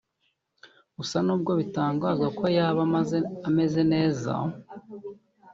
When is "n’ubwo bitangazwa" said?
1.25-2.27